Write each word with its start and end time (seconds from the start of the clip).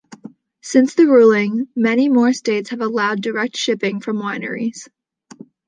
Since 0.63 0.95
the 0.95 1.05
ruling, 1.05 1.67
many 1.75 2.09
more 2.09 2.33
states 2.33 2.71
have 2.71 2.81
allowed 2.81 3.21
direct 3.21 3.55
shipping 3.55 3.99
from 3.99 4.17
wineries. 4.17 4.87